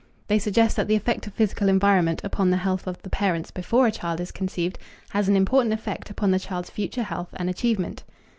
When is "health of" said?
2.57-2.99